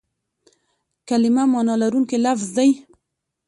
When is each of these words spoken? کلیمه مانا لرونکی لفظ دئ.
کلیمه 1.07 1.43
مانا 1.51 1.75
لرونکی 1.81 2.17
لفظ 2.25 2.47
دئ. 2.55 2.69